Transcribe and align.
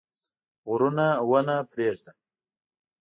غرونه 0.67 1.07
ونه 1.29 1.55
پرېږده. 1.71 2.11